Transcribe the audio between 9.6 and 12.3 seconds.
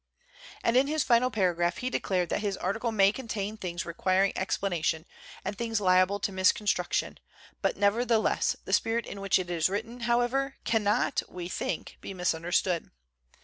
written, however, cannot, we think, be